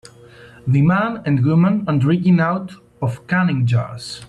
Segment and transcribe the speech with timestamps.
[0.65, 2.71] The man and woman are drinking out
[3.03, 4.19] of canning jars.